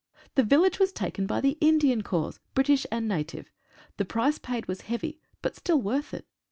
The 0.33 0.41
vil 0.41 0.61
lage 0.63 0.79
was 0.79 0.91
taken 0.91 1.27
by 1.27 1.41
the 1.41 1.59
Indian 1.61 2.01
Corps— 2.01 2.39
British 2.55 2.87
and 2.91 3.07
native. 3.07 3.51
The 3.97 4.05
price 4.05 4.39
paid 4.39 4.67
was 4.67 4.81
heavy, 4.81 5.19
but 5.43 5.55
still 5.55 5.79
worth 5.79 6.11
it. 6.15 6.25